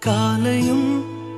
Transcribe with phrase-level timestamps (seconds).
[0.00, 0.36] کا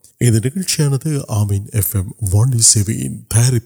[0.21, 0.47] اندر
[2.33, 2.51] وان
[3.29, 3.59] تیاری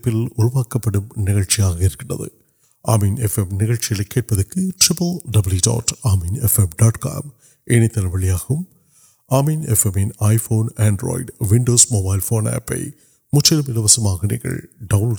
[14.80, 15.14] down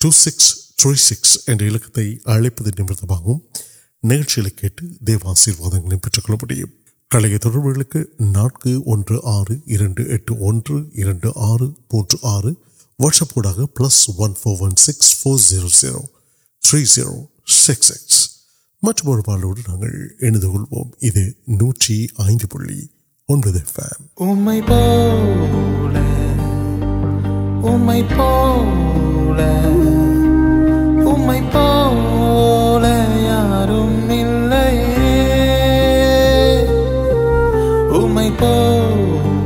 [0.00, 1.36] two six three six
[4.02, 6.72] நிகழ்ச்சிகளை கேட்டு தேவ ஆசீர்வாதங்களையும் பெற்றுக்கொள்ள முடியும்
[7.10, 8.00] கலைய தொடர்புகளுக்கு
[8.30, 12.50] நான்கு ஒன்று ஆறு இரண்டு எட்டு ஒன்று இரண்டு ஆறு மூன்று ஆறு
[12.98, 16.00] வாட்ஸ்அப் கூடாக plus one four one six four zero zero
[16.62, 17.14] three zero
[17.58, 18.20] six six
[18.82, 21.24] மற்றும் ஒரு பாடலோடு நாங்கள் எழுந்து கொள்வோம் இது
[21.58, 21.96] நூற்றி
[22.26, 22.80] ஐந்து புள்ளி
[23.28, 25.96] ஒன்பது ஃபேம் உம்மை போல
[27.72, 29.38] உம்மை போல
[31.26, 31.68] میں پا
[33.16, 33.64] یا
[38.14, 39.41] میں پاؤ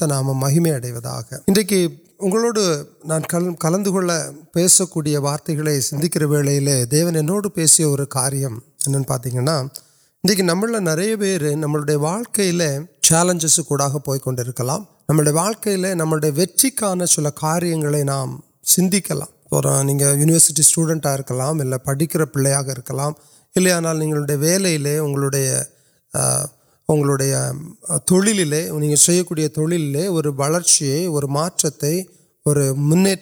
[0.00, 0.66] نام مہم
[2.28, 2.52] کلو
[5.18, 6.38] وارتگل سندیم
[10.24, 12.50] جی نم نئے واقعی
[13.00, 13.58] چیلنجس
[14.04, 14.70] پہ کنکل
[15.08, 21.06] نمبر واڑکے نمٹکان چل کاریہ نام سلام یونیورسٹی اسٹوڈنٹ
[21.84, 22.62] پڑکر پیلیاں
[23.80, 24.98] نہلے
[30.08, 33.14] وہ واچی اور مجھے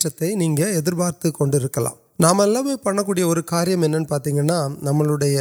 [0.70, 0.94] ادھر
[2.18, 2.42] نام
[2.82, 5.38] پڑکیم پاتی نئے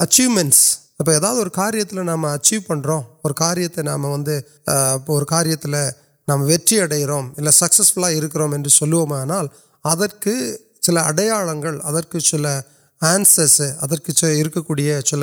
[0.00, 0.62] اچیومنٹس
[1.02, 5.88] اب ادا کار نام اچیو پڑھ رہا اور کاریہ نام وارہ
[6.28, 9.40] نام وڑے سکسفے سونا
[9.84, 10.34] ادارے
[10.82, 12.46] سر اڑیال چل
[13.00, 13.40] آنس
[15.04, 15.22] چل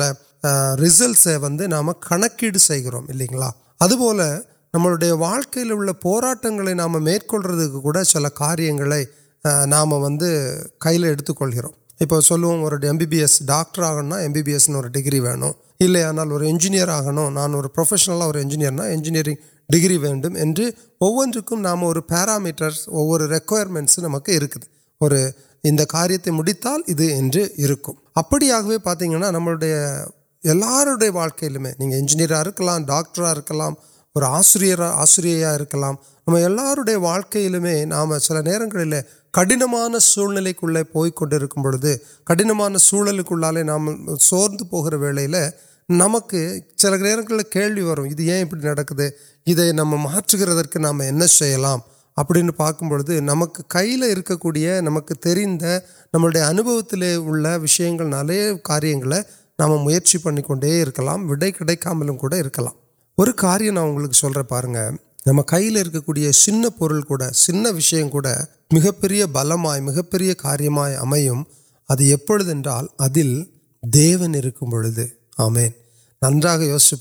[0.80, 4.20] ریز وام کنکرا ابل
[4.74, 5.56] نمک
[6.76, 8.72] نامکلک چل کاریہ
[9.66, 12.36] نام ویٹ کل گروہ اب سو
[12.82, 18.34] ایمبی ایس ڈاکٹر آگے ایمبی ایس ڈگری وینا اور انجینئر آگوں نان اور پشنل اور
[18.34, 19.34] انجینر انجینری
[19.68, 20.24] ڈگری ویٹ
[21.50, 22.88] نام اور پیرامیٹرس
[23.20, 24.30] ریکویرمنٹس نمک
[25.88, 26.18] کاریہ
[28.14, 35.44] ابھی آگے پتہ نئے واقعی میںجینیرا کر ڈاکٹر رکری آسری
[36.96, 39.00] واقعی میں نام چل نا
[39.34, 43.88] کڑن سوکر پورے کڑنوان سال نام
[44.20, 45.34] سور پہ ویل
[45.88, 46.34] نمک
[46.82, 48.64] نو ابھی
[49.46, 51.54] نکلے نام مجھے نام سے
[52.16, 53.96] اب پارک بوس نمک کئی
[54.80, 55.78] نمک نئے
[56.14, 56.58] اُن
[57.62, 58.22] وی نا
[58.64, 58.96] کاریہ
[59.58, 62.02] نام میچ پڑکل وے کھکام
[63.18, 64.42] اور کاریہ نا سر
[65.26, 66.38] نم کش
[68.72, 71.42] میرے بل میرے کاریہم امپن
[76.22, 76.92] ںال یوز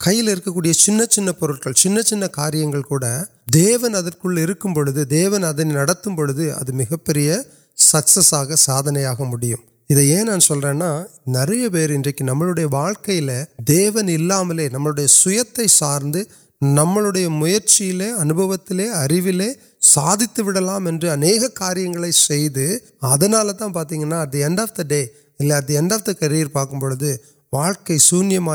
[0.00, 2.66] کئی لکڑی سن سن سن کاریہ
[3.52, 7.32] دیون ادے دیون ادھر پوسے اب مجھ پہ
[7.78, 10.90] سکس آگے سادن آگے نا سا نا
[12.72, 13.20] واقعی
[13.68, 16.22] دیونڈے سیتے سارے
[16.62, 19.42] نمبت ارو
[19.80, 20.40] سادت
[23.02, 25.06] اہارتہ پاتی at the end of the
[25.40, 28.46] at of the career Pakistan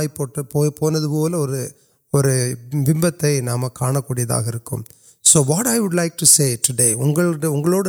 [0.51, 1.67] پولی
[2.13, 2.25] اور
[2.73, 3.91] بہت نام کا
[5.23, 6.25] سو واٹو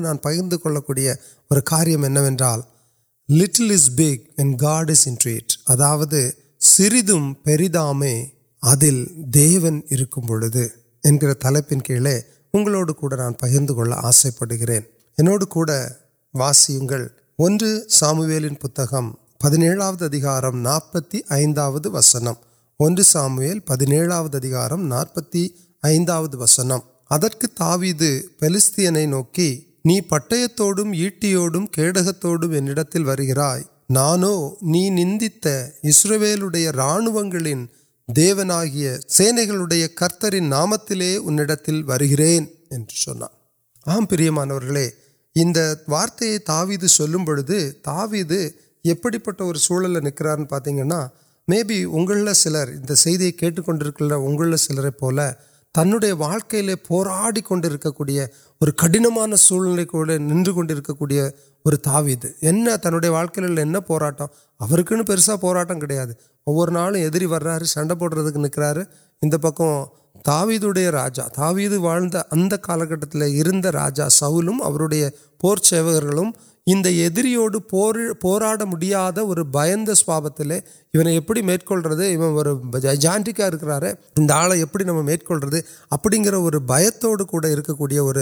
[0.00, 2.61] نان پکڑ اور کاریہ لگ
[4.38, 5.52] انڈ ان ٹریٹ
[6.61, 8.02] سریدام
[11.40, 11.90] تلپنگ
[12.55, 12.76] اگڑ
[13.33, 13.44] پک
[14.05, 14.72] آسے پڑ گڑھ
[17.90, 20.16] سامویل پہنوار
[21.85, 25.46] وسنگ سامویل پہ ندیار ناپتی
[26.33, 26.72] وسنگ
[27.57, 29.50] تایستین نوکی
[30.00, 30.61] پٹوت
[33.90, 34.35] نانو
[35.85, 36.74] نسرے ر
[38.09, 38.62] دیونا
[39.09, 41.19] سینے کے کرتر نام تیل
[43.87, 44.88] آم پانے
[45.88, 48.33] وارتھ تاوید
[49.97, 50.85] نکر پاتی ہیں
[51.49, 52.69] میبھی وہ سلر
[53.38, 55.29] کنڈکر اگلے سلر پولی
[55.75, 57.87] تنڈیا واقع لےک
[58.61, 59.92] اور کڑنوان سنک
[60.87, 62.27] كو تاوید
[63.09, 66.05] واكل پورا ٹھوک كو پیسا پورٹم كیا
[66.46, 68.72] وہدر وار سن پوڈر نکرا
[70.24, 70.64] تاوید
[74.11, 74.48] سؤل
[75.62, 76.96] سیوکروپتی
[82.96, 83.48] جانکا
[84.16, 84.50] اندر
[85.90, 88.12] ابھی گھر بھڑکیوں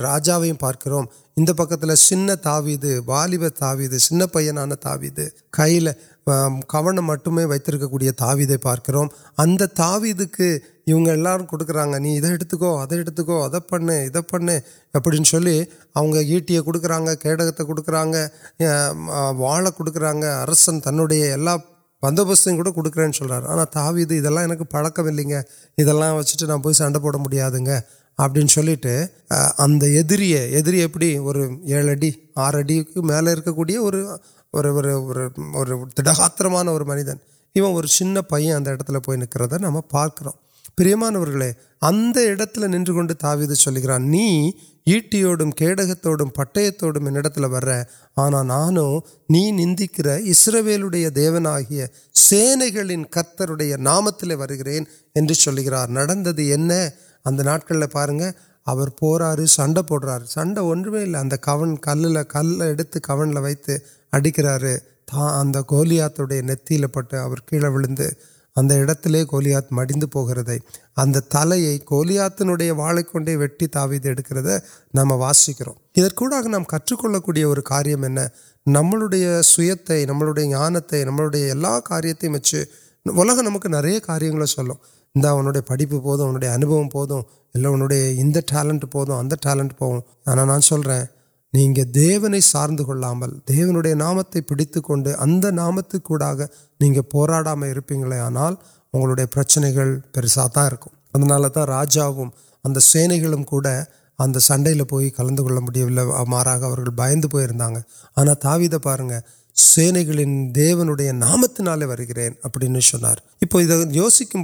[0.00, 5.10] راجا پارکر سن تای بالب تاوی سن پیان تاوی
[5.50, 5.90] کئی لے
[6.68, 7.70] کٹمے وقت
[8.18, 8.90] تای پارک
[9.74, 11.78] تاوی کی کتنے
[15.28, 15.60] گڑی
[15.94, 18.04] اگر یٹیا کھڑکتے کڑکرا
[19.36, 21.34] واڑ کھڑکا اسن تنہے
[22.02, 22.56] بندستان
[24.64, 25.40] پڑکمیں
[26.12, 26.36] وچ
[26.72, 27.18] سن پوڑا
[28.18, 28.86] ابولیٹ
[29.58, 30.86] ابریا
[31.18, 31.36] اور
[32.36, 33.64] آر کی میل کو
[34.52, 34.64] اور
[35.96, 36.78] تاترانٹ
[38.14, 40.26] تو پی نر نام پارکر
[40.76, 41.60] پرنک
[43.20, 44.16] تای گرانٹ
[46.02, 46.58] کور پٹ
[47.36, 47.70] و
[48.16, 48.98] آنا نانو
[49.30, 55.84] نسرو دیون آیا سینے گن کل گلکرا
[57.92, 58.20] پارن
[58.98, 60.74] پور سنڈ پڑ سو
[61.42, 62.60] کون کل کل
[63.02, 63.46] کون لو
[64.12, 64.66] اڑکر
[65.06, 67.64] تا اگر کولیات نتی پیٹر کل
[68.70, 72.42] ایڈت کولیا مڑن پہ اگر تلے کولیات
[72.76, 74.22] واڑ کون وٹ تایت
[74.94, 75.68] نام واسکر
[76.46, 78.04] نام کچھ كوئی اور كاریم
[78.66, 79.40] نملیا
[80.06, 82.54] نمانے نما كار ویچ
[83.06, 84.74] نمک نا كاری چلو
[85.14, 87.20] انا پڑپ اُن كے انبوم پایا
[87.54, 89.04] انہے ان ٹالنٹ پہ
[89.40, 89.84] ٹلنٹ پہ
[90.26, 91.19] آنا نا چل رہے ہیں
[91.52, 96.46] سار ملو نام پیڑ نام تک آنا
[98.92, 99.72] اُنڈیا پرچنے
[100.12, 100.68] پیسا تا
[101.66, 106.56] راجا اگر سینے گاڑ سندے پوئ کلک میڈل مہا
[106.96, 109.18] بائن پوا تایت پانے
[110.14, 114.36] گیا نام تر گر ابار یوسف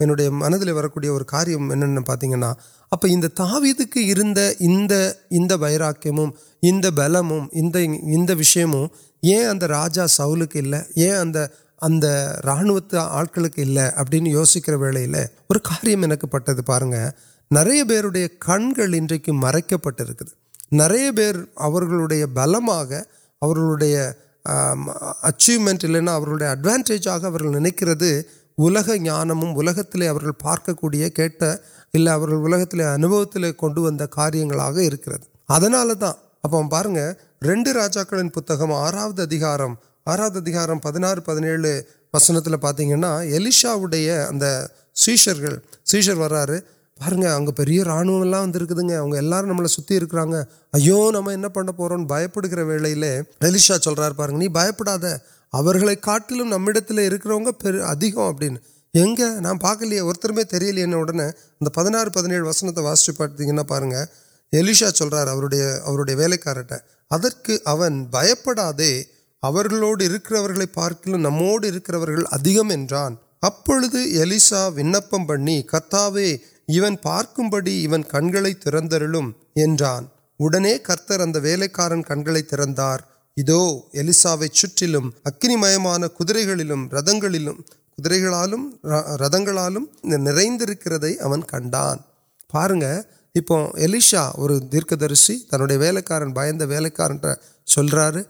[0.00, 1.56] اندے من كوئی اور كاریہ
[2.06, 2.34] پاتی
[7.52, 8.86] اتنی انشیموں
[9.22, 11.22] یاجا سول كے لیے یا
[15.48, 15.58] پھر
[18.86, 20.00] نن كی مرك پٹ
[20.72, 21.70] نا كو
[23.40, 23.84] بلو
[25.38, 28.02] یامنٹ اڈوانٹا نكرد
[30.38, 30.94] پارک كوٹ
[36.42, 37.08] اب آگے
[37.42, 38.28] ریٹ راجاكن
[38.72, 39.74] آرام
[40.06, 40.28] كار آرا
[40.82, 41.66] پہ نار پہنچ
[42.14, 44.16] وسنت پاتی ہے
[44.94, 46.44] سیشر كرشر واقع
[50.74, 54.22] نتیوں نام پڑھ پور بھڑ گئے الیشا سلپ
[55.54, 56.90] نمت
[58.14, 58.42] اب
[59.40, 61.10] نام پاک نے پہنچ پہ نوٹ
[63.18, 63.94] پارتی
[64.52, 66.72] الیشا وے کارٹ
[69.42, 71.66] ادھروکر پارک لوگوں نموڈ
[73.42, 74.82] ابھی الیشا وے
[77.02, 78.02] پارک بڑی عوام
[78.62, 79.30] تردم
[80.40, 82.98] اڑنے کرتر ادے کار کنگ تردار
[83.38, 87.48] ادولی چکن میم کدرے گھمگل
[89.20, 90.70] ردگال نرد
[91.48, 91.96] کنڈان
[92.50, 92.82] پارنگ
[93.34, 97.10] اپیشا اور دیرک درس تنوع وےکار بائےکار
[97.66, 98.22] چل رہا ہے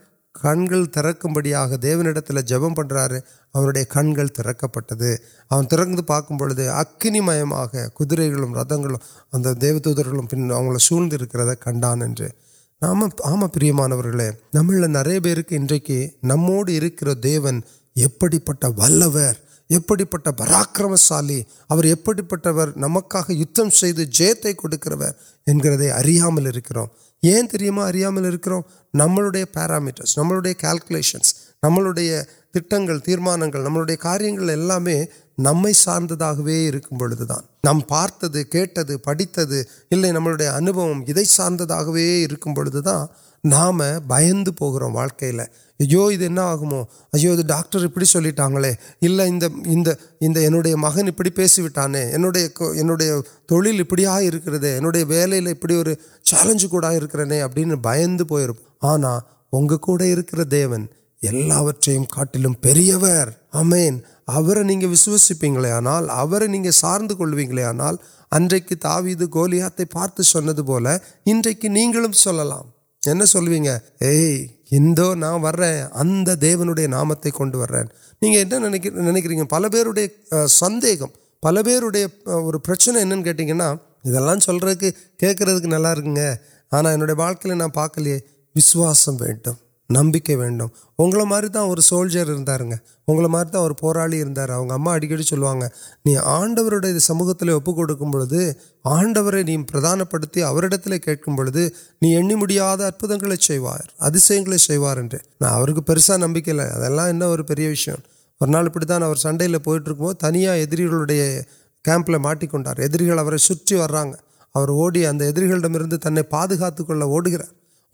[0.42, 3.20] کنگ ترکن جب پڑھ رہے
[3.54, 7.54] اُنہیں کنگ ترک پہ تر پاک اکنی میم
[7.94, 8.86] کم ردگ
[10.78, 12.45] سوکر کنڈانے
[12.82, 13.70] آم پری
[14.54, 16.06] نمر کے
[16.66, 17.60] انکر دیون
[18.18, 18.26] پہ
[20.38, 21.30] واقر سال
[21.68, 22.48] ابھی پورک
[23.28, 23.60] یت
[24.12, 24.92] جیتے کڑکر
[25.46, 26.38] انیام
[30.54, 34.38] کرلکلشنس نملے تک تیار کاریہ
[35.35, 43.05] நம்மை சார்ந்ததாகவே இருக்கும் பொழுதுதான் நாம் பார்த்தது கேட்டது படித்தது இல்லை நம்மளுடைய அனுபவம் இதை சார்ந்ததாகவே இருக்கும் பொழுதுதான்
[43.43, 45.45] நாம் பயந்து போகிறோம் வாழ்க்கையில்
[45.79, 46.79] ஐயோ இது என்ன ஆகுமோ
[47.11, 51.29] ஐயோ இது டாக்டர் இப்படி சொல்லிட்டாங்களே இல்லை இந்த இந்த இந்த என்னுடைய மகன் இப்படி
[64.28, 66.00] ار نہیں وشوسیپی آنا
[66.40, 67.72] نہیں سارے کلو گیا
[68.32, 70.20] اچھے تاویز کو گولی آتے پارت
[70.66, 70.90] پولی
[71.26, 71.68] انہیں
[74.00, 77.84] اے ہندو نا وے نامتے کنویں
[78.22, 80.06] نہیں نکریہ پل پیڑے
[80.48, 80.84] سند
[81.42, 83.52] پل پہ اور پرچنے کی
[85.20, 85.94] سرکرد نلا
[86.72, 88.18] آنا واقعے نا پاکلے
[88.54, 89.16] وسواسم
[89.89, 94.73] நம்பிக்கை வேண்டும் உங்களை மாதிரி தான் ஒரு சோல்ஜர் இருந்தாருங்க உங்களை மாதிரி தான் ஒரு போராளி இருந்தார் அவங்க
[94.73, 101.75] அம்மா அடிக்கடி சொல்லுவாங்க நீ ஆண்டவருடைய சமூகத்தில் ஒப்பு கொடுக்கும் பொழுது ஆண்டவரை நீ பிரதானப்படுத்தி அவரிடத்தில் கேட்கும் பொழுது
[101.97, 106.67] நீ எண்ணி முடியாத அற்புதங்களை செய்வார் அதிசயங்களை செய்வார் என்று நான் அவருக்கு பெருசாக நம்பிக்கை இல்லை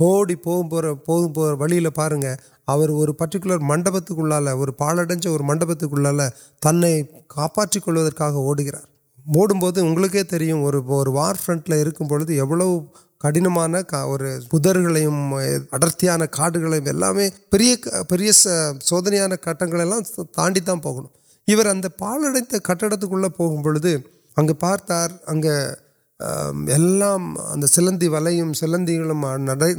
[0.01, 0.35] اوڑی
[1.95, 2.25] پارن
[3.69, 5.05] پنڈپتال اور پالڑ
[5.41, 6.21] منڈت کو لال
[6.63, 7.89] تنہیں کامبوک
[11.09, 12.39] وار فرنٹل پڑے
[13.21, 13.77] کڑن
[14.49, 14.79] قدر
[15.73, 16.43] گڑت گھر
[18.81, 19.99] سوان کٹ گا
[20.33, 22.85] تاڑی تم پہنچوت کٹ
[23.39, 23.97] پہ
[24.39, 25.47] اے پارتار اگ
[27.67, 28.91] سلندی ول سلد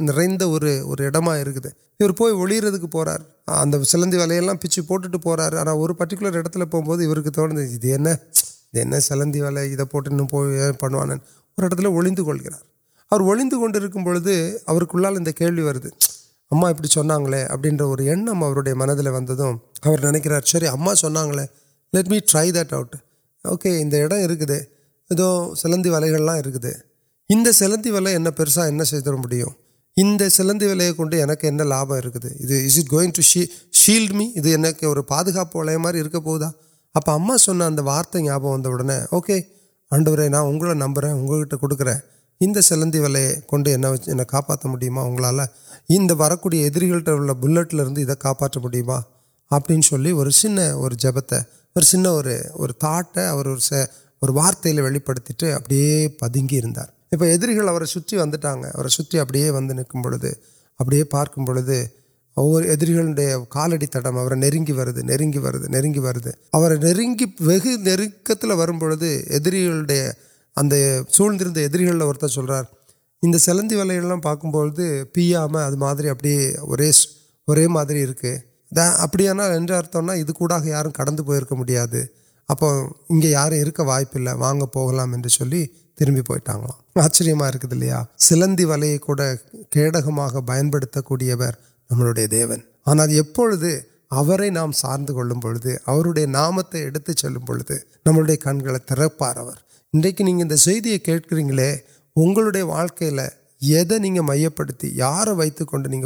[0.00, 1.44] نرند پویر پا
[3.84, 4.82] سی ول پیچھے
[5.22, 10.08] پوٹار آنا اور پٹیکر پہ بولے تھی سلندی ول پوٹ
[11.58, 14.28] پڑوتارکن پڑوس
[14.66, 14.76] اب
[16.52, 16.88] امن
[19.98, 21.04] منکر چری امٹ
[21.94, 22.74] می ٹری دٹ
[23.44, 24.73] اوکے انٹردی
[25.10, 26.40] ادو سلندی ولگلا
[27.30, 28.84] ان سلندی ول پیسا ان
[30.30, 36.50] سلندی ولیا کون لاپی ٹو شی شیلڈ ادھر ان کے پاپے مارکا
[36.94, 38.36] اب امس وارت یا
[39.12, 39.40] اوکے
[39.92, 40.42] آنڈر نا
[40.74, 43.84] نمکر اگر کٹ کھیں سلندی ولک کن
[44.30, 45.40] وات مرکل
[47.40, 48.90] بلٹل میڈم
[49.50, 50.58] ابھی اور سن
[50.98, 51.36] جپتے
[51.76, 52.06] اور سن
[52.78, 53.56] تاٹ اور اور
[54.24, 55.62] اور وارت لے لیے اب
[56.20, 56.82] پیندی ونٹا
[57.12, 57.36] ابھی
[59.72, 60.32] نکلے
[60.80, 61.84] اب پارک بڑھے
[63.48, 66.20] کاٹم نیوک نیو نیگ نکل
[68.50, 69.54] ودر
[71.08, 71.42] سوند
[73.22, 74.80] سل سلن ولگل پاکستان
[80.10, 81.86] ادھر یار کٹ کر میڈیا
[82.48, 84.28] اپے یار وائپل
[84.72, 85.04] پولا
[85.98, 86.52] تربی پوئٹا
[86.94, 89.10] آشرمیا سلندی ولیاک
[90.46, 90.84] پیمپر
[91.90, 93.06] نمبر دیون آنا
[94.50, 96.76] نام سارے کلو نامت
[97.16, 97.56] چلو
[98.06, 99.36] نئے کنگ ترپار
[99.94, 100.32] انکری
[102.16, 103.10] اگے واقعی
[103.62, 104.48] می
[104.82, 106.04] یار ویتکرین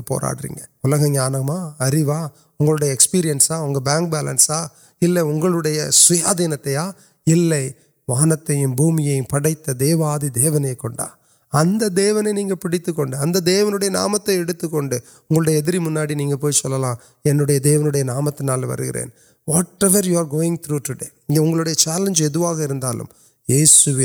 [1.81, 4.67] اروایہ ایکسپیرنساسا
[6.39, 6.69] دینت
[8.09, 11.07] وانت بومی پڑت دیواد دیونے کنڈا
[11.53, 16.95] ادنے پیڑک نام تیری مناسب نہیں پوچھا
[17.95, 21.05] انام تے گا یو آر تھو ٹے
[21.39, 22.23] اُنڈیا چیلنج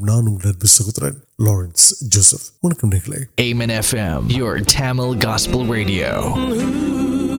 [0.00, 3.18] نان نربی سہوترن لارنس جوسف وڑکم نکلے